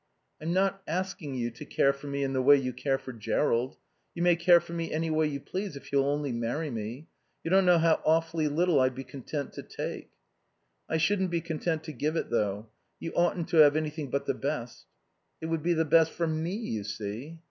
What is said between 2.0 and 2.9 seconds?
me in the way you